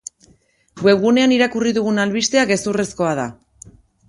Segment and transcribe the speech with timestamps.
[0.87, 3.29] Webgunean irakurri dugun albistea gezurrezkoa da.